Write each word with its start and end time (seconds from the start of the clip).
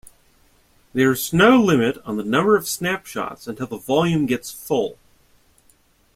There 0.93 1.11
is 1.11 1.31
no 1.31 1.61
limit 1.61 1.99
on 2.05 2.17
the 2.17 2.23
number 2.23 2.55
of 2.57 2.67
snapshots 2.67 3.45
until 3.45 3.67
the 3.67 3.77
volume 3.77 4.25
gets 4.25 4.49
full. 4.49 4.97